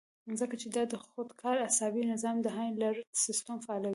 [0.39, 3.89] ځکه چې دا د خودکار اعصابي نظام د هائي الرټ سسټم فعالوي